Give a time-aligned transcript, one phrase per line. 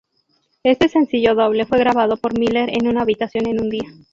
[0.63, 3.87] Este sencillo doble fue grabado por Miller en una habitación en un día.